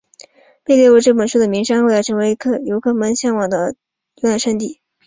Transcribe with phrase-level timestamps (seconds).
[0.63, 3.75] 被列入这本书中的名山后来成为游客们向往的
[4.15, 4.81] 游览胜地。